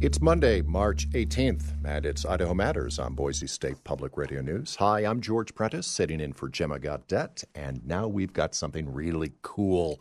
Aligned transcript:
It's 0.00 0.20
Monday, 0.20 0.62
March 0.62 1.10
18th, 1.10 1.84
and 1.84 2.06
it's 2.06 2.24
Idaho 2.24 2.54
Matters 2.54 3.00
on 3.00 3.14
Boise 3.14 3.48
State 3.48 3.82
Public 3.82 4.16
Radio 4.16 4.40
News. 4.40 4.76
Hi, 4.76 5.00
I'm 5.00 5.20
George 5.20 5.52
Prentice, 5.56 5.88
sitting 5.88 6.20
in 6.20 6.32
for 6.34 6.48
Gemma 6.48 6.78
Gaudette, 6.78 7.42
and 7.56 7.84
now 7.84 8.06
we've 8.06 8.32
got 8.32 8.54
something 8.54 8.94
really 8.94 9.32
cool. 9.42 9.98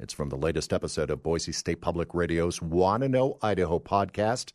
It's 0.00 0.12
from 0.12 0.28
the 0.28 0.36
latest 0.36 0.72
episode 0.72 1.08
of 1.10 1.22
Boise 1.22 1.52
State 1.52 1.80
Public 1.80 2.14
Radio's 2.14 2.60
Wanna 2.60 3.08
Know 3.08 3.38
Idaho 3.40 3.78
podcast. 3.78 4.50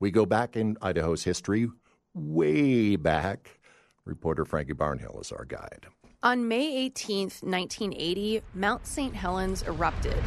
We 0.00 0.10
go 0.10 0.26
back 0.26 0.56
in 0.56 0.76
Idaho's 0.82 1.22
history, 1.22 1.68
way 2.12 2.96
back. 2.96 3.60
Reporter 4.04 4.44
Frankie 4.44 4.72
Barnhill 4.72 5.20
is 5.20 5.30
our 5.30 5.44
guide. 5.44 5.86
On 6.24 6.48
May 6.48 6.90
18th, 6.90 7.44
1980, 7.44 8.42
Mount 8.54 8.88
St. 8.88 9.14
Helens 9.14 9.62
erupted. 9.62 10.20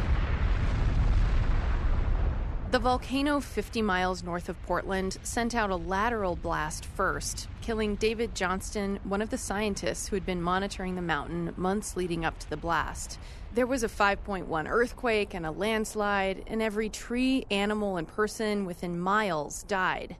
The 2.74 2.80
volcano 2.80 3.38
50 3.38 3.82
miles 3.82 4.24
north 4.24 4.48
of 4.48 4.60
Portland 4.64 5.16
sent 5.22 5.54
out 5.54 5.70
a 5.70 5.76
lateral 5.76 6.34
blast 6.34 6.84
first, 6.84 7.46
killing 7.60 7.94
David 7.94 8.34
Johnston, 8.34 8.98
one 9.04 9.22
of 9.22 9.30
the 9.30 9.38
scientists 9.38 10.08
who 10.08 10.16
had 10.16 10.26
been 10.26 10.42
monitoring 10.42 10.96
the 10.96 11.00
mountain 11.00 11.54
months 11.56 11.96
leading 11.96 12.24
up 12.24 12.36
to 12.40 12.50
the 12.50 12.56
blast. 12.56 13.20
There 13.54 13.68
was 13.68 13.84
a 13.84 13.88
5.1 13.88 14.66
earthquake 14.68 15.34
and 15.34 15.46
a 15.46 15.52
landslide, 15.52 16.42
and 16.48 16.60
every 16.60 16.88
tree, 16.88 17.46
animal, 17.48 17.96
and 17.96 18.08
person 18.08 18.64
within 18.64 18.98
miles 18.98 19.62
died. 19.62 20.16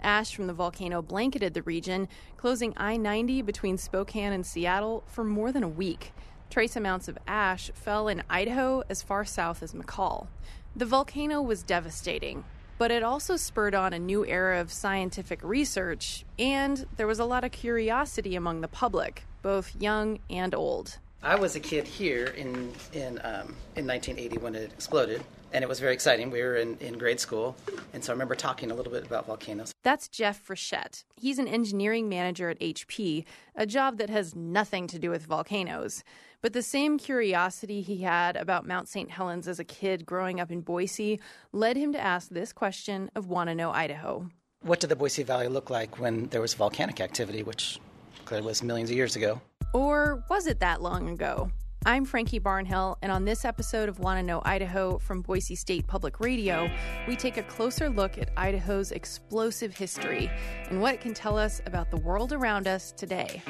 Ash 0.00 0.34
from 0.34 0.46
the 0.46 0.54
volcano 0.54 1.02
blanketed 1.02 1.52
the 1.52 1.60
region, 1.64 2.08
closing 2.38 2.72
I 2.78 2.96
90 2.96 3.42
between 3.42 3.76
Spokane 3.76 4.32
and 4.32 4.46
Seattle 4.46 5.04
for 5.06 5.22
more 5.22 5.52
than 5.52 5.62
a 5.62 5.68
week. 5.68 6.14
Trace 6.48 6.74
amounts 6.74 7.06
of 7.08 7.18
ash 7.28 7.70
fell 7.74 8.08
in 8.08 8.22
Idaho 8.28 8.82
as 8.88 9.02
far 9.02 9.24
south 9.24 9.62
as 9.62 9.72
McCall. 9.72 10.26
The 10.76 10.86
volcano 10.86 11.42
was 11.42 11.62
devastating, 11.64 12.44
but 12.78 12.92
it 12.92 13.02
also 13.02 13.36
spurred 13.36 13.74
on 13.74 13.92
a 13.92 13.98
new 13.98 14.24
era 14.24 14.60
of 14.60 14.72
scientific 14.72 15.42
research, 15.42 16.24
and 16.38 16.86
there 16.96 17.08
was 17.08 17.18
a 17.18 17.24
lot 17.24 17.42
of 17.42 17.50
curiosity 17.50 18.36
among 18.36 18.60
the 18.60 18.68
public, 18.68 19.24
both 19.42 19.74
young 19.80 20.20
and 20.30 20.54
old. 20.54 20.98
I 21.22 21.34
was 21.34 21.56
a 21.56 21.60
kid 21.60 21.86
here 21.86 22.26
in 22.26 22.72
in 22.92 23.18
um, 23.24 23.56
in 23.76 23.86
1980 23.86 24.38
when 24.38 24.54
it 24.54 24.72
exploded, 24.72 25.22
and 25.52 25.62
it 25.62 25.68
was 25.68 25.80
very 25.80 25.92
exciting. 25.92 26.30
We 26.30 26.42
were 26.42 26.56
in, 26.56 26.76
in 26.78 26.98
grade 26.98 27.20
school, 27.20 27.56
and 27.92 28.02
so 28.02 28.12
I 28.12 28.14
remember 28.14 28.34
talking 28.34 28.70
a 28.70 28.74
little 28.74 28.92
bit 28.92 29.04
about 29.04 29.26
volcanoes. 29.26 29.72
That's 29.82 30.08
Jeff 30.08 30.46
Frechette. 30.46 31.04
He's 31.16 31.38
an 31.38 31.48
engineering 31.48 32.08
manager 32.08 32.50
at 32.50 32.58
HP, 32.60 33.24
a 33.54 33.66
job 33.66 33.98
that 33.98 34.10
has 34.10 34.34
nothing 34.34 34.86
to 34.88 34.98
do 34.98 35.10
with 35.10 35.26
volcanoes. 35.26 36.04
But 36.42 36.52
the 36.54 36.62
same 36.62 36.98
curiosity 36.98 37.82
he 37.82 37.98
had 37.98 38.36
about 38.36 38.66
Mount 38.66 38.88
St. 38.88 39.10
Helens 39.10 39.46
as 39.46 39.58
a 39.58 39.64
kid 39.64 40.06
growing 40.06 40.40
up 40.40 40.50
in 40.50 40.62
Boise 40.62 41.20
led 41.52 41.76
him 41.76 41.92
to 41.92 42.00
ask 42.00 42.30
this 42.30 42.52
question 42.52 43.10
of 43.14 43.26
Wanna 43.26 43.54
Know 43.54 43.70
Idaho. 43.70 44.28
What 44.62 44.80
did 44.80 44.88
the 44.88 44.96
Boise 44.96 45.22
Valley 45.22 45.48
look 45.48 45.70
like 45.70 45.98
when 45.98 46.26
there 46.28 46.40
was 46.40 46.54
volcanic 46.54 47.00
activity, 47.00 47.42
which 47.42 47.78
clearly 48.24 48.46
was 48.46 48.62
millions 48.62 48.90
of 48.90 48.96
years 48.96 49.16
ago? 49.16 49.40
Or 49.72 50.24
was 50.28 50.46
it 50.46 50.60
that 50.60 50.82
long 50.82 51.08
ago? 51.08 51.50
I'm 51.86 52.04
Frankie 52.04 52.40
Barnhill, 52.40 52.96
and 53.00 53.10
on 53.10 53.24
this 53.24 53.46
episode 53.46 53.88
of 53.88 54.00
Wanna 54.00 54.22
Know 54.22 54.42
Idaho 54.44 54.98
from 54.98 55.22
Boise 55.22 55.54
State 55.54 55.86
Public 55.86 56.20
Radio, 56.20 56.70
we 57.08 57.16
take 57.16 57.38
a 57.38 57.42
closer 57.42 57.88
look 57.88 58.18
at 58.18 58.28
Idaho's 58.36 58.92
explosive 58.92 59.74
history 59.74 60.30
and 60.68 60.82
what 60.82 60.92
it 60.92 61.00
can 61.00 61.14
tell 61.14 61.38
us 61.38 61.62
about 61.64 61.90
the 61.90 61.96
world 61.96 62.34
around 62.34 62.68
us 62.68 62.92
today. 62.92 63.42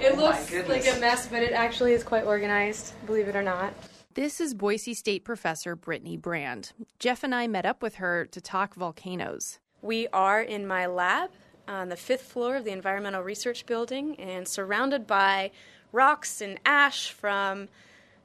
It 0.00 0.18
looks 0.18 0.52
like 0.68 0.96
a 0.96 0.98
mess, 0.98 1.28
but 1.28 1.44
it 1.44 1.52
actually 1.52 1.92
is 1.92 2.02
quite 2.02 2.24
organized, 2.24 2.92
believe 3.06 3.28
it 3.28 3.36
or 3.36 3.42
not. 3.42 3.72
This 4.14 4.40
is 4.40 4.54
Boise 4.54 4.94
State 4.94 5.24
professor 5.24 5.74
Brittany 5.74 6.16
Brand. 6.16 6.70
Jeff 7.00 7.24
and 7.24 7.34
I 7.34 7.48
met 7.48 7.66
up 7.66 7.82
with 7.82 7.96
her 7.96 8.26
to 8.26 8.40
talk 8.40 8.76
volcanoes. 8.76 9.58
We 9.82 10.06
are 10.12 10.40
in 10.40 10.68
my 10.68 10.86
lab 10.86 11.30
on 11.66 11.88
the 11.88 11.96
fifth 11.96 12.22
floor 12.22 12.54
of 12.54 12.64
the 12.64 12.70
Environmental 12.70 13.22
Research 13.22 13.66
Building 13.66 14.14
and 14.20 14.46
surrounded 14.46 15.08
by 15.08 15.50
rocks 15.90 16.40
and 16.40 16.60
ash 16.64 17.10
from 17.10 17.68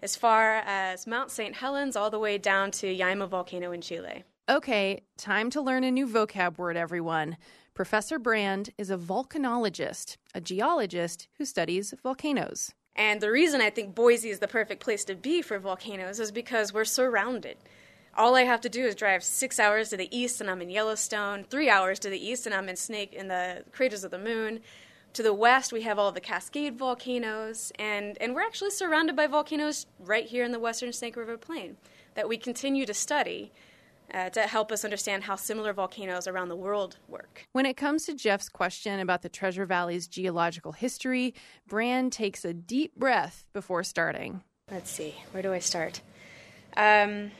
as 0.03 0.15
far 0.15 0.57
as 0.57 1.07
Mount 1.07 1.31
St. 1.31 1.55
Helens 1.55 1.95
all 1.95 2.11
the 2.11 2.19
way 2.19 2.37
down 2.37 2.69
to 2.69 2.95
Llaima 2.95 3.27
volcano 3.27 3.71
in 3.71 3.81
Chile. 3.81 4.25
Okay, 4.47 5.01
time 5.17 5.49
to 5.49 5.59
learn 5.59 5.83
a 5.83 5.89
new 5.89 6.05
vocab 6.07 6.59
word, 6.59 6.77
everyone. 6.77 7.35
Professor 7.73 8.19
Brand 8.19 8.69
is 8.77 8.91
a 8.91 8.97
volcanologist, 8.97 10.17
a 10.35 10.41
geologist 10.41 11.27
who 11.39 11.45
studies 11.45 11.95
volcanoes. 12.03 12.75
And 12.99 13.21
the 13.21 13.31
reason 13.31 13.61
I 13.61 13.69
think 13.69 13.95
Boise 13.95 14.29
is 14.29 14.39
the 14.39 14.47
perfect 14.47 14.83
place 14.83 15.05
to 15.05 15.15
be 15.15 15.41
for 15.41 15.57
volcanoes 15.57 16.19
is 16.19 16.33
because 16.33 16.73
we're 16.73 16.83
surrounded. 16.83 17.55
All 18.17 18.35
I 18.35 18.43
have 18.43 18.59
to 18.61 18.69
do 18.69 18.85
is 18.85 18.93
drive 18.93 19.23
six 19.23 19.57
hours 19.57 19.89
to 19.89 19.97
the 19.97 20.13
east 20.15 20.41
and 20.41 20.49
I'm 20.49 20.61
in 20.61 20.69
Yellowstone, 20.69 21.45
three 21.45 21.69
hours 21.69 21.97
to 21.99 22.09
the 22.09 22.19
east 22.19 22.45
and 22.45 22.53
I'm 22.53 22.67
in 22.67 22.75
Snake 22.75 23.13
in 23.13 23.29
the 23.29 23.63
craters 23.71 24.03
of 24.03 24.11
the 24.11 24.19
moon. 24.19 24.59
To 25.13 25.23
the 25.23 25.33
west, 25.33 25.71
we 25.71 25.83
have 25.83 25.97
all 25.97 26.11
the 26.11 26.19
Cascade 26.19 26.77
volcanoes, 26.77 27.71
and, 27.79 28.15
and 28.21 28.35
we're 28.35 28.43
actually 28.43 28.69
surrounded 28.69 29.15
by 29.15 29.25
volcanoes 29.25 29.87
right 29.99 30.25
here 30.25 30.43
in 30.43 30.51
the 30.51 30.59
western 30.59 30.93
Snake 30.93 31.15
River 31.15 31.37
Plain 31.37 31.77
that 32.15 32.27
we 32.27 32.37
continue 32.37 32.85
to 32.85 32.93
study 32.93 33.51
uh, 34.13 34.29
to 34.29 34.41
help 34.41 34.71
us 34.71 34.83
understand 34.83 35.23
how 35.23 35.35
similar 35.35 35.73
volcanoes 35.73 36.27
around 36.27 36.49
the 36.49 36.55
world 36.55 36.97
work. 37.07 37.45
When 37.51 37.65
it 37.65 37.77
comes 37.77 38.05
to 38.05 38.13
Jeff's 38.13 38.49
question 38.49 38.99
about 38.99 39.21
the 39.21 39.29
Treasure 39.29 39.65
Valley's 39.65 40.07
geological 40.07 40.71
history, 40.71 41.33
Brand 41.67 42.11
takes 42.11 42.45
a 42.45 42.53
deep 42.53 42.95
breath 42.95 43.45
before 43.53 43.83
starting. 43.83 44.43
Let's 44.71 44.91
see, 44.91 45.15
where 45.31 45.43
do 45.43 45.53
I 45.53 45.59
start? 45.59 46.01
Um, 46.77 47.31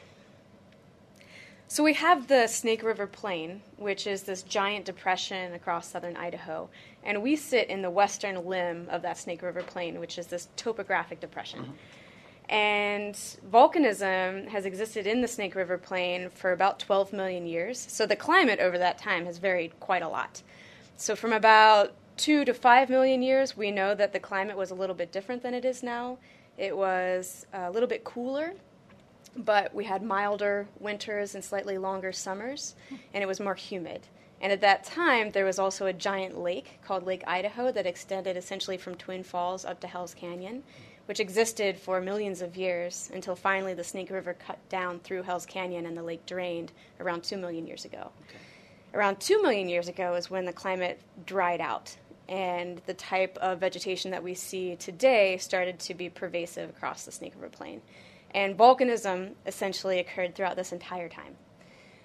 so 1.67 1.83
we 1.83 1.93
have 1.93 2.27
the 2.27 2.47
Snake 2.47 2.81
River 2.81 3.05
Plain, 3.05 3.61
which 3.77 4.07
is 4.07 4.23
this 4.23 4.41
giant 4.41 4.85
depression 4.85 5.53
across 5.53 5.91
southern 5.91 6.17
Idaho, 6.17 6.67
and 7.03 7.21
we 7.21 7.35
sit 7.35 7.69
in 7.69 7.83
the 7.83 7.91
western 7.91 8.43
limb 8.43 8.87
of 8.89 9.03
that 9.03 9.19
Snake 9.19 9.43
River 9.43 9.61
Plain, 9.61 9.99
which 9.99 10.17
is 10.17 10.25
this 10.25 10.47
topographic 10.55 11.19
depression. 11.19 11.59
Mm-hmm. 11.59 11.71
And 12.49 13.13
volcanism 13.13 14.47
has 14.47 14.65
existed 14.65 15.05
in 15.05 15.21
the 15.21 15.27
Snake 15.27 15.53
River 15.53 15.77
Plain 15.77 16.31
for 16.31 16.51
about 16.51 16.79
12 16.79 17.13
million 17.13 17.45
years. 17.45 17.85
So 17.89 18.07
the 18.07 18.15
climate 18.15 18.59
over 18.59 18.77
that 18.79 18.97
time 18.97 19.25
has 19.27 19.37
varied 19.37 19.79
quite 19.79 20.01
a 20.01 20.09
lot. 20.09 20.41
So 20.97 21.15
from 21.15 21.31
about 21.31 21.93
two 22.17 22.43
to 22.45 22.53
five 22.53 22.89
million 22.89 23.21
years, 23.21 23.55
we 23.55 23.69
know 23.69 23.93
that 23.93 24.13
the 24.13 24.19
climate 24.19 24.57
was 24.57 24.71
a 24.71 24.75
little 24.75 24.95
bit 24.95 25.11
different 25.11 25.43
than 25.43 25.53
it 25.53 25.63
is 25.63 25.83
now. 25.83 26.17
It 26.57 26.75
was 26.75 27.45
a 27.53 27.69
little 27.69 27.87
bit 27.87 28.03
cooler, 28.03 28.53
but 29.37 29.73
we 29.73 29.85
had 29.85 30.01
milder 30.01 30.67
winters 30.79 31.35
and 31.35 31.43
slightly 31.43 31.77
longer 31.77 32.11
summers, 32.11 32.75
and 33.13 33.23
it 33.23 33.27
was 33.27 33.39
more 33.39 33.55
humid. 33.55 34.07
And 34.41 34.51
at 34.51 34.61
that 34.61 34.83
time, 34.83 35.31
there 35.31 35.45
was 35.45 35.59
also 35.59 35.85
a 35.85 35.93
giant 35.93 36.37
lake 36.37 36.79
called 36.83 37.05
Lake 37.05 37.23
Idaho 37.27 37.71
that 37.71 37.85
extended 37.85 38.35
essentially 38.35 38.77
from 38.77 38.95
Twin 38.95 39.23
Falls 39.23 39.65
up 39.65 39.79
to 39.81 39.87
Hell's 39.87 40.13
Canyon 40.13 40.63
which 41.09 41.19
existed 41.19 41.75
for 41.75 41.99
millions 41.99 42.39
of 42.39 42.55
years 42.55 43.09
until 43.15 43.35
finally 43.35 43.73
the 43.73 43.83
Snake 43.83 44.11
River 44.11 44.35
cut 44.35 44.59
down 44.69 44.99
through 44.99 45.23
Hell's 45.23 45.43
Canyon 45.43 45.87
and 45.87 45.97
the 45.97 46.03
lake 46.03 46.23
drained 46.27 46.71
around 46.99 47.23
2 47.23 47.35
million 47.35 47.65
years 47.65 47.83
ago. 47.83 48.11
Okay. 48.27 48.37
Around 48.93 49.19
2 49.19 49.41
million 49.41 49.67
years 49.67 49.87
ago 49.87 50.13
is 50.13 50.29
when 50.29 50.45
the 50.45 50.53
climate 50.53 51.01
dried 51.25 51.61
out 51.61 51.97
and 52.27 52.79
the 52.85 52.93
type 52.93 53.39
of 53.41 53.59
vegetation 53.59 54.11
that 54.11 54.21
we 54.21 54.35
see 54.35 54.75
today 54.75 55.37
started 55.37 55.79
to 55.79 55.95
be 55.95 56.09
pervasive 56.09 56.69
across 56.69 57.05
the 57.05 57.11
Snake 57.11 57.33
River 57.37 57.49
Plain. 57.49 57.81
And 58.35 58.55
volcanism 58.55 59.31
essentially 59.47 59.97
occurred 59.97 60.35
throughout 60.35 60.57
this 60.57 60.71
entire 60.71 61.09
time. 61.09 61.37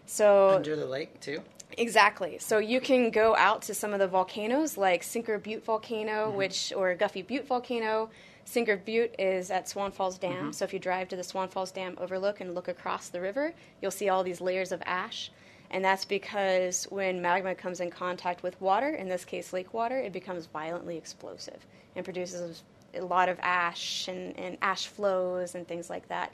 So 0.06 0.48
under 0.48 0.76
the 0.76 0.87
lake 0.87 1.20
too. 1.20 1.43
Exactly. 1.76 2.38
So 2.38 2.56
you 2.56 2.81
can 2.81 3.11
go 3.11 3.37
out 3.37 3.61
to 3.62 3.75
some 3.75 3.93
of 3.93 3.99
the 3.99 4.08
volcanoes 4.08 4.79
like 4.79 5.02
Sinker 5.02 5.38
Butte 5.38 5.62
volcano, 5.62 6.29
mm-hmm. 6.29 6.38
which 6.38 6.73
or 6.75 6.94
Guffey 6.94 7.20
Butte 7.20 7.46
volcano, 7.46 8.08
Sinker 8.44 8.76
Butte 8.76 9.14
is 9.19 9.50
at 9.50 9.69
Swan 9.69 9.91
Falls 9.91 10.19
Dam. 10.19 10.32
Mm-hmm. 10.32 10.52
So 10.52 10.64
if 10.64 10.73
you 10.73 10.79
drive 10.79 11.08
to 11.08 11.17
the 11.17 11.25
Swan 11.25 11.49
Falls 11.49 11.70
Dam 11.70 11.96
overlook 11.99 12.41
and 12.41 12.55
look 12.55 12.69
across 12.69 13.08
the 13.08 13.20
river, 13.20 13.55
you'll 13.81 13.91
see 13.91 14.08
all 14.08 14.23
these 14.23 14.41
layers 14.41 14.73
of 14.73 14.82
ash. 14.87 15.31
And 15.70 15.85
that's 15.85 16.05
because 16.05 16.85
when 16.85 17.20
magma 17.20 17.55
comes 17.55 17.81
in 17.81 17.91
contact 17.91 18.43
with 18.43 18.61
water, 18.61 18.91
in 18.91 19.08
this 19.08 19.25
case 19.25 19.52
lake 19.52 19.75
water, 19.75 19.99
it 19.99 20.12
becomes 20.12 20.46
violently 20.46 20.96
explosive 20.96 21.67
and 21.96 22.05
produces 22.05 22.62
a 22.94 23.00
lot 23.00 23.29
of 23.29 23.38
ash 23.41 24.06
and, 24.08 24.38
and 24.38 24.56
ash 24.62 24.87
flows 24.87 25.55
and 25.55 25.67
things 25.67 25.91
like 25.91 26.08
that. 26.08 26.32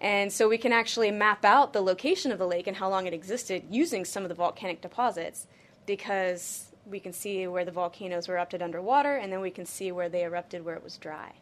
And 0.00 0.32
so 0.32 0.48
we 0.48 0.58
can 0.58 0.72
actually 0.72 1.10
map 1.10 1.44
out 1.44 1.72
the 1.72 1.80
location 1.80 2.32
of 2.32 2.38
the 2.38 2.46
lake 2.46 2.66
and 2.66 2.76
how 2.76 2.90
long 2.90 3.06
it 3.06 3.14
existed 3.14 3.62
using 3.70 4.04
some 4.04 4.22
of 4.22 4.28
the 4.28 4.34
volcanic 4.34 4.80
deposits 4.80 5.46
because 5.86 6.66
we 6.86 7.00
can 7.00 7.12
see 7.12 7.46
where 7.46 7.64
the 7.64 7.70
volcanoes 7.72 8.28
erupted 8.28 8.62
underwater, 8.62 9.16
and 9.16 9.32
then 9.32 9.40
we 9.40 9.50
can 9.50 9.66
see 9.66 9.90
where 9.92 10.08
they 10.08 10.24
erupted 10.24 10.64
where 10.64 10.74
it 10.74 10.82
was 10.84 10.98
dry. 10.98 11.32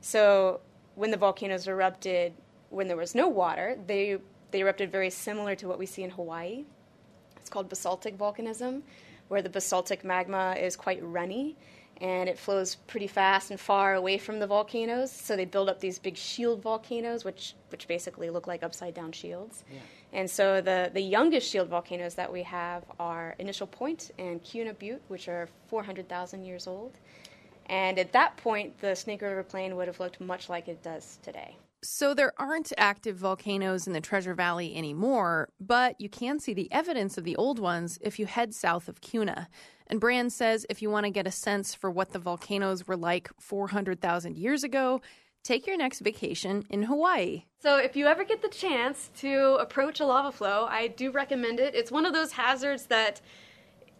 So 0.00 0.60
when 0.94 1.10
the 1.10 1.16
volcanoes 1.16 1.66
erupted 1.66 2.34
when 2.70 2.88
there 2.88 2.96
was 2.96 3.14
no 3.14 3.28
water, 3.28 3.78
they 3.86 4.18
they 4.50 4.60
erupted 4.60 4.92
very 4.92 5.10
similar 5.10 5.54
to 5.56 5.66
what 5.68 5.78
we 5.78 5.86
see 5.86 6.02
in 6.02 6.10
Hawaii. 6.10 6.64
It's 7.36 7.50
called 7.50 7.68
basaltic 7.68 8.16
volcanism. 8.16 8.82
where 9.28 9.42
the 9.42 9.48
basaltic 9.48 10.04
magma 10.04 10.54
is 10.58 10.76
quite 10.76 11.00
runny 11.02 11.56
and 12.00 12.28
it 12.28 12.38
flows 12.38 12.74
pretty 12.74 13.06
fast 13.06 13.50
and 13.50 13.60
far 13.60 13.94
away 13.94 14.18
from 14.18 14.40
the 14.40 14.46
volcanoes. 14.46 15.12
So 15.12 15.36
they 15.36 15.44
build 15.44 15.68
up 15.68 15.80
these 15.80 15.98
big 15.98 16.16
shield 16.16 16.60
volcanoes, 16.62 17.24
which 17.24 17.54
which 17.70 17.86
basically 17.86 18.30
look 18.30 18.46
like 18.46 18.62
upside 18.62 18.94
down 18.94 19.12
shields. 19.12 19.64
Yeah. 19.72 19.80
And 20.14 20.30
so 20.30 20.60
the 20.60 20.90
the 20.94 21.00
youngest 21.02 21.50
shield 21.50 21.68
volcanoes 21.68 22.14
that 22.14 22.32
we 22.32 22.44
have 22.44 22.84
are 22.98 23.34
Initial 23.38 23.66
Point 23.66 24.12
and 24.18 24.42
Kuna 24.42 24.72
Butte, 24.72 25.02
which 25.08 25.28
are 25.28 25.48
400,000 25.66 26.44
years 26.44 26.66
old. 26.66 26.92
And 27.66 27.98
at 27.98 28.12
that 28.12 28.36
point, 28.36 28.78
the 28.80 28.94
Snake 28.94 29.22
River 29.22 29.42
Plain 29.42 29.74
would 29.76 29.88
have 29.88 29.98
looked 29.98 30.20
much 30.20 30.48
like 30.48 30.68
it 30.68 30.82
does 30.82 31.18
today. 31.22 31.56
So 31.82 32.14
there 32.14 32.32
aren't 32.38 32.72
active 32.78 33.16
volcanoes 33.16 33.86
in 33.86 33.92
the 33.92 34.00
Treasure 34.00 34.34
Valley 34.34 34.74
anymore, 34.74 35.50
but 35.60 36.00
you 36.00 36.08
can 36.08 36.38
see 36.38 36.54
the 36.54 36.72
evidence 36.72 37.18
of 37.18 37.24
the 37.24 37.36
old 37.36 37.58
ones 37.58 37.98
if 38.00 38.18
you 38.18 38.24
head 38.24 38.54
south 38.54 38.88
of 38.88 39.02
Kuna. 39.02 39.48
And 39.86 40.00
Brand 40.00 40.32
says 40.32 40.64
if 40.70 40.80
you 40.80 40.88
want 40.88 41.04
to 41.04 41.10
get 41.10 41.26
a 41.26 41.30
sense 41.30 41.74
for 41.74 41.90
what 41.90 42.12
the 42.12 42.18
volcanoes 42.18 42.86
were 42.86 42.96
like 42.96 43.30
400,000 43.38 44.38
years 44.38 44.64
ago, 44.64 45.02
take 45.44 45.66
your 45.66 45.76
next 45.76 46.00
vacation 46.00 46.64
in 46.70 46.82
Hawaii. 46.84 47.44
So, 47.62 47.76
if 47.76 47.94
you 47.94 48.06
ever 48.06 48.24
get 48.24 48.42
the 48.42 48.48
chance 48.48 49.10
to 49.18 49.56
approach 49.60 50.00
a 50.00 50.06
lava 50.06 50.32
flow, 50.32 50.66
I 50.68 50.88
do 50.88 51.10
recommend 51.12 51.60
it. 51.60 51.74
It's 51.74 51.92
one 51.92 52.06
of 52.06 52.12
those 52.12 52.32
hazards 52.32 52.86
that 52.86 53.20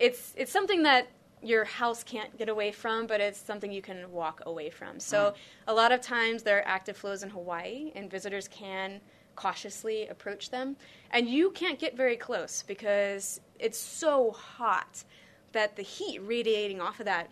it's 0.01 0.35
it's 0.37 0.51
something 0.51 0.83
that 0.83 1.09
your 1.43 1.65
house 1.65 2.03
can't 2.03 2.37
get 2.39 2.49
away 2.49 2.73
from, 2.73 3.07
but 3.07 3.21
it's 3.21 3.39
something 3.39 3.71
you 3.71 3.83
can 3.83 4.11
walk 4.11 4.41
away 4.47 4.71
from. 4.71 4.99
So, 4.99 5.31
mm. 5.31 5.35
a 5.69 5.75
lot 5.75 5.93
of 5.93 6.01
times 6.01 6.43
there 6.43 6.59
are 6.59 6.67
active 6.67 6.97
flows 6.97 7.23
in 7.23 7.31
Hawaii, 7.31 7.93
and 7.95 8.11
visitors 8.11 8.49
can 8.49 9.01
cautiously 9.37 10.07
approach 10.09 10.51
them. 10.51 10.77
And 11.11 11.29
you 11.29 11.51
can't 11.51 11.79
get 11.79 11.97
very 11.97 12.17
close 12.17 12.63
because 12.67 13.41
it's 13.59 13.79
so 13.79 14.31
hot 14.33 15.05
that 15.53 15.77
the 15.77 15.83
heat 15.83 16.21
radiating 16.23 16.81
off 16.81 17.01
of 17.01 17.07
that 17.07 17.31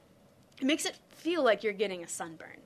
it 0.61 0.67
makes 0.67 0.85
it 0.85 0.97
feel 1.09 1.43
like 1.43 1.65
you're 1.65 1.73
getting 1.73 2.05
a 2.05 2.09
sunburn. 2.09 2.62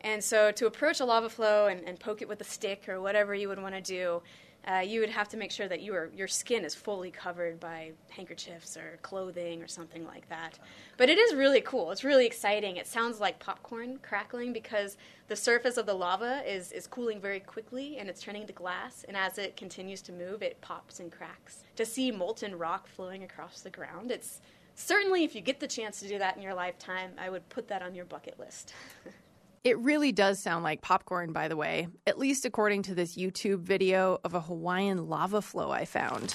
And 0.00 0.22
so 0.22 0.50
to 0.52 0.66
approach 0.66 1.00
a 1.00 1.04
lava 1.04 1.28
flow 1.28 1.66
and, 1.66 1.86
and 1.86 1.98
poke 1.98 2.22
it 2.22 2.28
with 2.28 2.40
a 2.40 2.44
stick 2.44 2.88
or 2.88 3.00
whatever 3.00 3.34
you 3.34 3.48
would 3.48 3.60
want 3.60 3.74
to 3.74 3.80
do, 3.80 4.22
uh, 4.68 4.80
you 4.80 4.98
would 4.98 5.10
have 5.10 5.28
to 5.28 5.36
make 5.36 5.52
sure 5.52 5.68
that 5.68 5.82
your 5.82 6.10
your 6.16 6.26
skin 6.26 6.64
is 6.64 6.74
fully 6.74 7.10
covered 7.10 7.60
by 7.60 7.92
handkerchiefs 8.08 8.76
or 8.76 8.98
clothing 9.02 9.62
or 9.62 9.68
something 9.68 10.04
like 10.04 10.28
that. 10.28 10.58
But 10.96 11.08
it 11.08 11.18
is 11.18 11.34
really 11.36 11.60
cool. 11.60 11.92
It's 11.92 12.02
really 12.02 12.26
exciting. 12.26 12.76
It 12.76 12.88
sounds 12.88 13.20
like 13.20 13.38
popcorn 13.38 14.00
crackling 14.02 14.52
because 14.52 14.96
the 15.28 15.36
surface 15.36 15.76
of 15.76 15.86
the 15.86 15.94
lava 15.94 16.42
is 16.44 16.72
is 16.72 16.88
cooling 16.88 17.20
very 17.20 17.38
quickly 17.38 17.98
and 17.98 18.08
it's 18.08 18.20
turning 18.20 18.46
to 18.48 18.52
glass. 18.52 19.04
And 19.06 19.16
as 19.16 19.38
it 19.38 19.56
continues 19.56 20.02
to 20.02 20.12
move, 20.12 20.42
it 20.42 20.60
pops 20.60 20.98
and 20.98 21.12
cracks. 21.12 21.62
To 21.76 21.86
see 21.86 22.10
molten 22.10 22.58
rock 22.58 22.88
flowing 22.88 23.22
across 23.22 23.60
the 23.60 23.70
ground, 23.70 24.10
it's 24.10 24.40
certainly 24.74 25.22
if 25.22 25.36
you 25.36 25.42
get 25.42 25.60
the 25.60 25.68
chance 25.68 26.00
to 26.00 26.08
do 26.08 26.18
that 26.18 26.36
in 26.36 26.42
your 26.42 26.54
lifetime, 26.54 27.12
I 27.18 27.30
would 27.30 27.48
put 27.50 27.68
that 27.68 27.82
on 27.82 27.94
your 27.94 28.04
bucket 28.04 28.38
list. 28.40 28.74
It 29.66 29.80
really 29.80 30.12
does 30.12 30.40
sound 30.40 30.62
like 30.62 30.80
popcorn, 30.80 31.32
by 31.32 31.48
the 31.48 31.56
way, 31.56 31.88
at 32.06 32.20
least 32.20 32.44
according 32.44 32.82
to 32.82 32.94
this 32.94 33.16
YouTube 33.16 33.62
video 33.62 34.20
of 34.22 34.32
a 34.32 34.40
Hawaiian 34.40 35.08
lava 35.08 35.42
flow 35.42 35.72
I 35.72 35.84
found. 35.84 36.30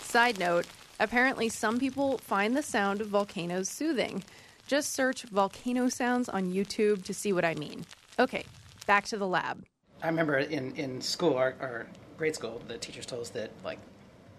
Side 0.00 0.38
note 0.38 0.66
apparently, 0.98 1.50
some 1.50 1.78
people 1.78 2.16
find 2.16 2.56
the 2.56 2.62
sound 2.62 3.02
of 3.02 3.08
volcanoes 3.08 3.68
soothing. 3.68 4.24
Just 4.66 4.94
search 4.94 5.24
volcano 5.24 5.90
sounds 5.90 6.30
on 6.30 6.50
YouTube 6.50 7.04
to 7.04 7.12
see 7.12 7.34
what 7.34 7.44
I 7.44 7.52
mean. 7.52 7.84
Okay, 8.18 8.46
back 8.86 9.04
to 9.08 9.18
the 9.18 9.28
lab. 9.28 9.62
I 10.02 10.06
remember 10.06 10.38
in, 10.38 10.74
in 10.76 11.02
school, 11.02 11.36
our, 11.36 11.54
our 11.60 11.86
grade 12.16 12.34
school, 12.34 12.62
the 12.66 12.78
teachers 12.78 13.04
told 13.04 13.20
us 13.20 13.28
that, 13.30 13.50
like, 13.62 13.78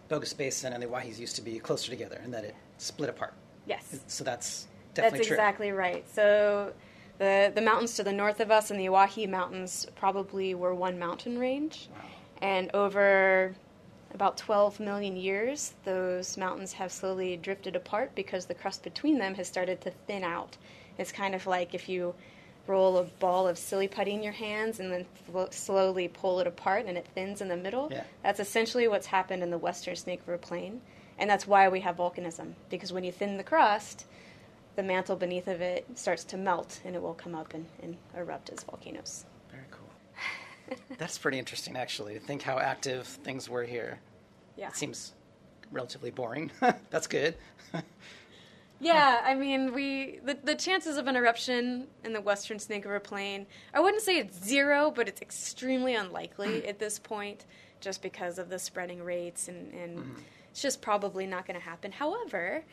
Bogus 0.08 0.34
Basin 0.34 0.74
and 0.74 0.82
the 0.82 0.88
Owyhees 0.88 1.20
used 1.20 1.36
to 1.36 1.44
be 1.44 1.60
closer 1.60 1.92
together 1.92 2.20
and 2.24 2.34
that 2.34 2.44
it 2.44 2.56
split 2.80 3.12
apart. 3.12 3.36
Yes. 3.68 4.00
So 4.08 4.24
that's 4.24 4.66
definitely 4.96 5.20
That's 5.20 5.28
true. 5.28 5.36
exactly 5.36 5.72
right. 5.72 6.06
So 6.14 6.74
the 7.18 7.52
the 7.54 7.62
mountains 7.62 7.96
to 7.96 8.04
the 8.04 8.14
north 8.14 8.40
of 8.40 8.52
us 8.52 8.72
and 8.72 8.80
the 8.80 8.90
Owyhee 8.90 9.28
Mountains 9.28 9.88
probably 9.96 10.56
were 10.56 10.74
one 10.74 10.98
mountain 11.00 11.38
range. 11.40 11.90
Wow. 11.94 12.02
And 12.42 12.72
over 12.74 13.56
about 14.14 14.38
12 14.38 14.80
million 14.80 15.16
years, 15.16 15.74
those 15.84 16.38
mountains 16.38 16.74
have 16.74 16.92
slowly 16.92 17.38
drifted 17.38 17.76
apart 17.76 18.16
because 18.16 18.46
the 18.46 18.54
crust 18.54 18.84
between 18.84 19.18
them 19.18 19.36
has 19.36 19.48
started 19.48 19.82
to 19.82 19.92
thin 20.08 20.24
out. 20.24 20.58
It's 20.98 21.12
kind 21.12 21.36
of 21.36 21.46
like 21.46 21.74
if 21.74 21.90
you 21.90 22.16
roll 22.68 22.98
a 22.98 23.04
ball 23.04 23.48
of 23.48 23.58
silly 23.58 23.88
putty 23.88 24.14
in 24.14 24.24
your 24.24 24.34
hands 24.34 24.80
and 24.80 24.92
then 24.92 25.06
slowly 25.52 26.08
pull 26.08 26.40
it 26.40 26.48
apart 26.48 26.86
and 26.88 26.98
it 26.98 27.06
thins 27.14 27.42
in 27.42 27.48
the 27.48 27.58
middle. 27.58 27.90
Yeah. 27.92 28.04
That's 28.24 28.40
essentially 28.40 28.88
what's 28.88 29.06
happened 29.06 29.44
in 29.44 29.52
the 29.52 29.58
western 29.58 29.96
Snake 29.96 30.22
River 30.26 30.40
Plain. 30.40 30.82
And 31.18 31.30
that's 31.30 31.48
why 31.48 31.70
we 31.70 31.80
have 31.82 31.98
volcanism, 31.98 32.54
because 32.70 32.92
when 32.92 33.04
you 33.04 33.12
thin 33.12 33.38
the 33.38 33.44
crust, 33.44 34.06
the 34.76 34.84
mantle 34.84 35.16
beneath 35.16 35.48
of 35.48 35.62
it 35.62 35.86
starts 35.96 36.24
to 36.26 36.38
melt 36.38 36.80
and 36.86 36.96
it 36.96 37.02
will 37.02 37.14
come 37.14 37.36
up 37.36 37.54
and, 37.54 37.66
and 37.82 37.98
erupt 38.16 38.50
as 38.50 38.64
volcanoes. 38.64 39.26
Very 39.52 39.64
cool. 39.72 40.78
That's 40.98 41.18
pretty 41.18 41.40
interesting, 41.40 41.76
actually, 41.76 42.16
to 42.16 42.20
think 42.20 42.42
how 42.42 42.60
active 42.60 43.08
things 43.08 43.50
were 43.50 43.64
here. 43.64 44.00
Yeah. 44.58 44.70
It 44.70 44.76
seems 44.76 45.14
relatively 45.72 46.12
boring. 46.12 46.52
That's 46.90 47.08
good. 47.08 47.36
yeah, 48.80 49.22
I 49.24 49.36
mean, 49.36 49.74
we 49.74 50.20
the, 50.24 50.38
the 50.44 50.56
chances 50.56 50.98
of 50.98 51.08
an 51.08 51.16
eruption 51.16 51.88
in 52.04 52.14
the 52.14 52.22
western 52.22 52.60
Snake 52.60 52.86
River 52.86 53.00
Plain, 53.00 53.46
I 53.74 53.80
wouldn't 53.80 54.04
say 54.04 54.18
it's 54.18 54.44
zero, 54.44 54.92
but 54.92 55.08
it's 55.08 55.22
extremely 55.22 55.96
unlikely 55.96 56.68
at 56.68 56.80
this 56.80 57.00
point 57.00 57.46
just 57.82 58.02
because 58.02 58.40
of 58.40 58.50
the 58.50 58.58
spreading 58.58 59.04
rates 59.04 59.48
and, 59.48 59.74
and 59.74 60.00
mm-hmm. 60.00 60.22
it's 60.50 60.62
just 60.62 60.82
probably 60.82 61.28
not 61.28 61.46
going 61.46 61.60
to 61.60 61.66
happen. 61.66 61.92
However, 61.92 62.64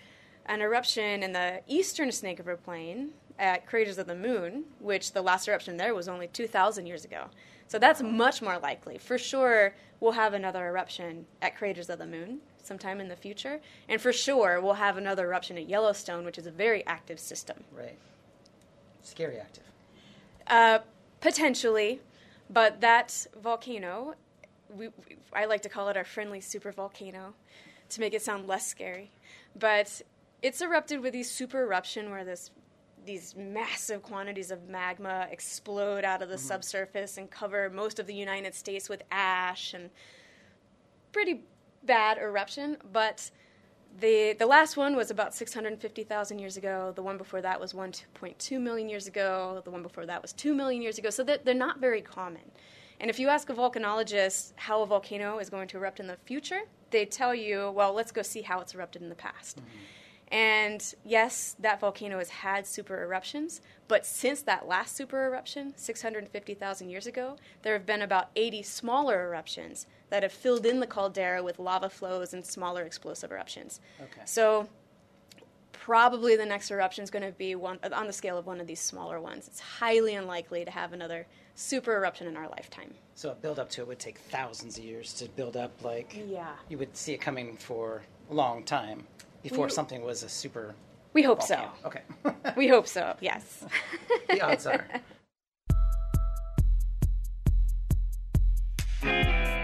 an 0.46 0.60
eruption 0.60 1.22
in 1.22 1.32
the 1.32 1.60
eastern 1.66 2.12
Snake 2.12 2.38
River 2.38 2.56
Plain 2.56 3.10
at 3.38 3.66
Craters 3.66 3.98
of 3.98 4.06
the 4.06 4.14
Moon, 4.14 4.64
which 4.78 5.12
the 5.12 5.22
last 5.22 5.48
eruption 5.48 5.76
there 5.76 5.94
was 5.94 6.08
only 6.08 6.28
2,000 6.28 6.86
years 6.86 7.04
ago. 7.04 7.26
So 7.68 7.78
that's 7.78 8.02
much 8.02 8.42
more 8.42 8.58
likely. 8.58 8.98
For 8.98 9.16
sure, 9.16 9.74
we'll 10.00 10.12
have 10.12 10.34
another 10.34 10.66
eruption 10.66 11.26
at 11.40 11.56
Craters 11.56 11.88
of 11.88 11.98
the 11.98 12.06
Moon 12.06 12.40
sometime 12.62 13.00
in 13.00 13.08
the 13.08 13.16
future. 13.16 13.60
And 13.88 14.00
for 14.00 14.12
sure, 14.12 14.60
we'll 14.60 14.74
have 14.74 14.96
another 14.96 15.26
eruption 15.26 15.56
at 15.56 15.68
Yellowstone, 15.68 16.24
which 16.24 16.38
is 16.38 16.46
a 16.46 16.50
very 16.50 16.86
active 16.86 17.18
system. 17.18 17.64
Right. 17.72 17.98
Scary 19.02 19.38
active. 19.38 19.64
Uh, 20.46 20.80
potentially. 21.20 22.00
But 22.50 22.80
that 22.82 23.26
volcano, 23.42 24.14
we, 24.68 24.90
I 25.32 25.46
like 25.46 25.62
to 25.62 25.68
call 25.68 25.88
it 25.88 25.96
our 25.96 26.04
friendly 26.04 26.40
super 26.40 26.72
volcano 26.72 27.34
to 27.88 28.00
make 28.00 28.12
it 28.14 28.22
sound 28.22 28.46
less 28.46 28.66
scary. 28.66 29.10
But 29.58 30.02
it's 30.42 30.60
erupted 30.60 31.00
with 31.00 31.12
these 31.12 31.30
super 31.30 31.62
eruption 31.62 32.10
where 32.10 32.24
this 32.24 32.50
these 33.04 33.34
massive 33.36 34.02
quantities 34.02 34.52
of 34.52 34.68
magma 34.68 35.26
explode 35.30 36.04
out 36.04 36.22
of 36.22 36.28
the 36.28 36.36
mm-hmm. 36.36 36.46
subsurface 36.46 37.18
and 37.18 37.30
cover 37.30 37.68
most 37.68 37.98
of 37.98 38.06
the 38.06 38.14
United 38.14 38.54
States 38.54 38.88
with 38.88 39.02
ash 39.10 39.74
and 39.74 39.90
pretty 41.10 41.42
bad 41.84 42.18
eruption. 42.18 42.76
But 42.92 43.30
the 44.00 44.34
the 44.38 44.46
last 44.46 44.76
one 44.76 44.96
was 44.96 45.10
about 45.10 45.34
650,000 45.34 46.38
years 46.38 46.56
ago. 46.56 46.92
The 46.94 47.02
one 47.02 47.18
before 47.18 47.42
that 47.42 47.60
was 47.60 47.72
1.2 47.72 48.60
million 48.60 48.88
years 48.88 49.06
ago. 49.06 49.60
The 49.64 49.70
one 49.70 49.82
before 49.82 50.06
that 50.06 50.22
was 50.22 50.32
2 50.32 50.54
million 50.54 50.82
years 50.82 50.98
ago. 50.98 51.10
So 51.10 51.24
they're, 51.24 51.38
they're 51.42 51.54
not 51.54 51.80
very 51.80 52.02
common. 52.02 52.52
And 53.00 53.10
if 53.10 53.18
you 53.18 53.28
ask 53.28 53.50
a 53.50 53.54
volcanologist 53.54 54.52
how 54.56 54.82
a 54.82 54.86
volcano 54.86 55.38
is 55.38 55.50
going 55.50 55.66
to 55.68 55.76
erupt 55.76 55.98
in 55.98 56.06
the 56.06 56.16
future, 56.24 56.60
they 56.90 57.04
tell 57.04 57.34
you, 57.34 57.72
well, 57.74 57.92
let's 57.92 58.12
go 58.12 58.22
see 58.22 58.42
how 58.42 58.60
it's 58.60 58.74
erupted 58.74 59.02
in 59.02 59.08
the 59.08 59.16
past. 59.16 59.56
Mm-hmm. 59.56 59.68
And 60.32 60.82
yes, 61.04 61.54
that 61.58 61.78
volcano 61.78 62.16
has 62.16 62.30
had 62.30 62.66
super 62.66 63.02
eruptions, 63.02 63.60
but 63.86 64.06
since 64.06 64.40
that 64.42 64.66
last 64.66 64.96
super 64.96 65.26
eruption, 65.26 65.74
650,000 65.76 66.88
years 66.88 67.06
ago, 67.06 67.36
there 67.60 67.74
have 67.74 67.84
been 67.84 68.00
about 68.00 68.30
80 68.34 68.62
smaller 68.62 69.26
eruptions 69.26 69.86
that 70.08 70.22
have 70.22 70.32
filled 70.32 70.64
in 70.64 70.80
the 70.80 70.86
caldera 70.86 71.42
with 71.42 71.58
lava 71.58 71.90
flows 71.90 72.32
and 72.32 72.46
smaller 72.46 72.82
explosive 72.84 73.30
eruptions. 73.30 73.80
Okay. 74.00 74.22
So 74.24 74.70
probably 75.72 76.34
the 76.34 76.46
next 76.46 76.70
eruption 76.70 77.04
is 77.04 77.10
going 77.10 77.24
to 77.24 77.32
be 77.32 77.54
one 77.54 77.78
on 77.92 78.06
the 78.06 78.12
scale 78.12 78.38
of 78.38 78.46
one 78.46 78.58
of 78.58 78.66
these 78.66 78.80
smaller 78.80 79.20
ones. 79.20 79.48
It's 79.48 79.60
highly 79.60 80.14
unlikely 80.14 80.64
to 80.64 80.70
have 80.70 80.94
another 80.94 81.26
super 81.56 81.94
eruption 81.94 82.26
in 82.26 82.38
our 82.38 82.48
lifetime. 82.48 82.94
So 83.16 83.32
a 83.32 83.34
build 83.34 83.58
up 83.58 83.68
to 83.70 83.82
it 83.82 83.88
would 83.88 83.98
take 83.98 84.16
thousands 84.16 84.78
of 84.78 84.84
years 84.84 85.12
to 85.14 85.28
build 85.28 85.58
up 85.58 85.72
like 85.84 86.16
yeah. 86.26 86.54
You 86.70 86.78
would 86.78 86.96
see 86.96 87.12
it 87.12 87.20
coming 87.20 87.58
for 87.58 88.00
a 88.30 88.34
long 88.34 88.62
time 88.64 89.06
before 89.42 89.66
we, 89.66 89.70
something 89.70 90.02
was 90.02 90.22
a 90.22 90.28
super. 90.28 90.74
We 91.12 91.22
hope 91.22 91.40
volcano. 91.40 91.72
so. 91.82 91.88
Okay. 91.88 92.02
we 92.56 92.68
hope 92.68 92.86
so. 92.86 93.16
Yes. 93.20 93.64
the 94.28 94.40
odds 94.40 94.66
are. 94.66 94.84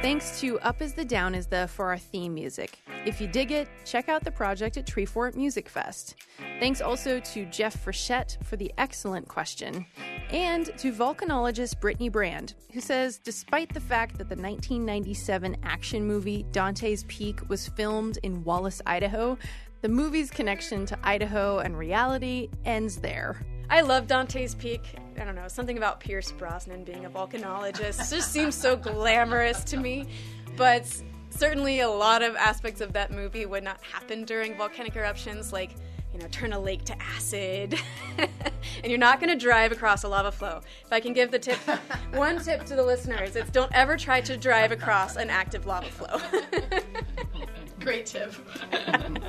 Thanks 0.01 0.41
to 0.41 0.61
Up 0.61 0.81
Is 0.81 0.95
the 0.95 1.05
Down 1.05 1.35
Is 1.35 1.49
the 1.49 1.69
for 1.69 1.89
our 1.89 1.99
theme 1.99 2.33
music. 2.33 2.79
If 3.05 3.21
you 3.21 3.27
dig 3.27 3.51
it, 3.51 3.69
check 3.85 4.09
out 4.09 4.25
the 4.25 4.31
project 4.31 4.77
at 4.77 4.87
Treefort 4.87 5.35
Music 5.35 5.69
Fest. 5.69 6.15
Thanks 6.61 6.81
also 6.81 7.21
to 7.21 7.45
Jeff 7.47 7.85
Frechette 7.85 8.43
for 8.45 8.57
the 8.57 8.73
excellent 8.79 9.29
question, 9.29 9.85
and 10.31 10.67
to 10.79 10.93
volcanologist 10.93 11.81
Brittany 11.81 12.09
Brand, 12.09 12.55
who 12.73 12.81
says 12.81 13.19
despite 13.19 13.75
the 13.75 13.81
fact 13.81 14.19
that 14.19 14.29
the 14.29 14.37
1997 14.37 15.57
action 15.63 16.07
movie 16.07 16.47
Dante's 16.53 17.05
Peak 17.05 17.49
was 17.49 17.69
filmed 17.69 18.19
in 18.23 18.45
Wallace, 18.45 18.81
Idaho, 18.87 19.37
the 19.81 19.89
movie's 19.89 20.31
connection 20.31 20.87
to 20.87 20.99
Idaho 21.03 21.59
and 21.59 21.79
reality 21.79 22.49
ends 22.65 22.97
there. 22.97 23.45
I 23.71 23.83
love 23.83 24.07
Dante's 24.07 24.55
Peak. 24.55 24.83
I 25.21 25.25
don't 25.25 25.35
know, 25.35 25.49
something 25.49 25.77
about 25.77 26.01
Pierce 26.01 26.33
Brosnan 26.33 26.85
being 26.85 27.05
a 27.05 27.11
volcanologist 27.11 28.11
just 28.11 28.33
seems 28.33 28.55
so 28.55 28.77
glamorous 28.77 29.63
to 29.65 29.77
me. 29.77 30.07
But 30.57 30.91
certainly 31.31 31.81
a 31.81 31.89
lot 31.89 32.23
of 32.23 32.35
aspects 32.37 32.81
of 32.81 32.93
that 32.95 33.13
movie 33.13 33.47
would 33.47 33.63
not 33.63 33.83
happen 33.83 34.25
during 34.25 34.57
volcanic 34.57 34.97
eruptions, 34.97 35.53
like, 35.53 35.77
you 36.13 36.19
know, 36.19 36.27
turn 36.33 36.53
a 36.53 36.59
lake 36.59 36.85
to 36.87 37.01
acid. 37.01 37.79
and 38.19 38.87
you're 38.87 38.99
not 38.99 39.21
going 39.21 39.31
to 39.31 39.37
drive 39.37 39.71
across 39.71 40.03
a 40.03 40.09
lava 40.09 40.33
flow. 40.33 40.61
If 40.85 40.93
I 40.93 40.99
can 40.99 41.13
give 41.13 41.31
the 41.31 41.39
tip, 41.39 41.59
one 42.15 42.43
tip 42.43 42.65
to 42.65 42.75
the 42.75 42.83
listeners, 42.83 43.37
it's 43.37 43.51
don't 43.51 43.71
ever 43.75 43.97
try 43.97 44.21
to 44.23 44.37
drive 44.37 44.73
across 44.73 45.17
an 45.17 45.31
active 45.31 45.67
lava 45.67 45.89
flow. 45.89 46.19
Great 47.85 48.07
tip. 48.07 48.35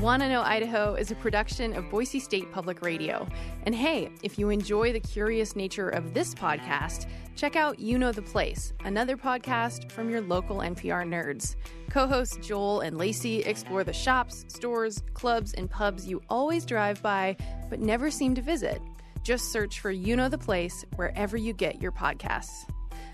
Want 0.00 0.22
to 0.22 0.28
Know 0.30 0.40
Idaho 0.40 0.94
is 0.94 1.10
a 1.10 1.14
production 1.16 1.74
of 1.74 1.90
Boise 1.90 2.20
State 2.20 2.50
Public 2.52 2.80
Radio. 2.80 3.28
And 3.66 3.74
hey, 3.74 4.10
if 4.22 4.38
you 4.38 4.48
enjoy 4.48 4.94
the 4.94 5.00
curious 5.00 5.54
nature 5.54 5.90
of 5.90 6.14
this 6.14 6.34
podcast, 6.34 7.06
check 7.36 7.54
out 7.54 7.78
You 7.78 7.98
Know 7.98 8.10
the 8.10 8.22
Place, 8.22 8.72
another 8.86 9.18
podcast 9.18 9.92
from 9.92 10.08
your 10.08 10.22
local 10.22 10.58
NPR 10.58 11.06
nerds. 11.06 11.54
Co 11.90 12.06
hosts 12.06 12.38
Joel 12.40 12.80
and 12.80 12.96
Lacey 12.96 13.40
explore 13.40 13.84
the 13.84 13.92
shops, 13.92 14.46
stores, 14.48 15.02
clubs, 15.12 15.52
and 15.52 15.70
pubs 15.70 16.08
you 16.08 16.22
always 16.30 16.64
drive 16.64 17.02
by 17.02 17.36
but 17.68 17.80
never 17.80 18.10
seem 18.10 18.34
to 18.36 18.42
visit. 18.42 18.80
Just 19.22 19.52
search 19.52 19.80
for 19.80 19.90
You 19.90 20.16
Know 20.16 20.30
the 20.30 20.38
Place 20.38 20.82
wherever 20.96 21.36
you 21.36 21.52
get 21.52 21.82
your 21.82 21.92
podcasts. 21.92 22.64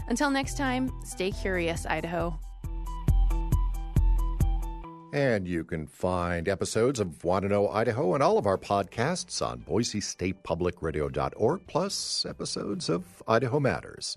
Until 0.09 0.31
next 0.31 0.57
time, 0.57 0.91
stay 1.05 1.31
curious, 1.31 1.87
Idaho. 1.87 2.39
And 5.13 5.49
you 5.49 5.65
can 5.65 5.87
find 5.87 6.47
episodes 6.47 7.01
of 7.01 7.25
Want 7.25 7.45
to 7.45 7.49
Know 7.49 7.69
Idaho 7.69 8.13
and 8.13 8.23
all 8.23 8.37
of 8.37 8.47
our 8.47 8.59
podcasts 8.59 9.41
on 9.41 9.61
BoiseStatePublicRadio.org, 9.61 11.67
plus 11.67 12.27
episodes 12.29 12.91
of 12.91 13.23
Idaho 13.27 13.59
Matters. 13.59 14.15